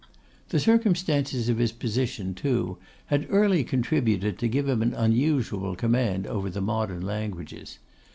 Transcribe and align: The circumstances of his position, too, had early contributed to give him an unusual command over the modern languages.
The 0.49 0.59
circumstances 0.59 1.47
of 1.47 1.59
his 1.59 1.71
position, 1.71 2.33
too, 2.33 2.79
had 3.13 3.27
early 3.29 3.63
contributed 3.63 4.39
to 4.39 4.47
give 4.47 4.67
him 4.67 4.81
an 4.81 4.95
unusual 4.95 5.75
command 5.75 6.25
over 6.25 6.49
the 6.49 6.59
modern 6.59 7.03
languages. 7.03 7.77